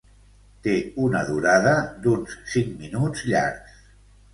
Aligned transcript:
Té 0.67 0.73
una 1.03 1.21
durada 1.29 1.75
d'uns 2.07 2.37
cinc 2.57 2.77
minuts 2.85 3.27
llargs. 3.33 3.83